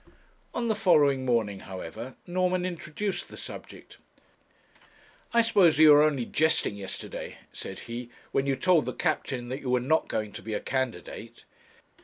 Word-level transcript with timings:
On 0.55 0.67
the 0.67 0.73
following 0.73 1.27
morning, 1.27 1.59
however, 1.59 2.15
Norman 2.25 2.65
introduced 2.65 3.27
the 3.29 3.37
subject. 3.37 3.99
'I 5.31 5.43
suppose 5.43 5.77
you 5.77 5.91
were 5.91 6.01
only 6.01 6.25
jesting 6.25 6.75
yesterday,' 6.75 7.37
said 7.53 7.81
he, 7.81 8.09
'when 8.31 8.47
you 8.47 8.55
told 8.55 8.85
the 8.85 8.93
captain 8.93 9.49
that 9.49 9.61
you 9.61 9.69
were 9.69 9.79
not 9.79 10.07
going 10.07 10.31
to 10.31 10.41
be 10.41 10.55
a 10.55 10.59
candidate?' 10.59 11.45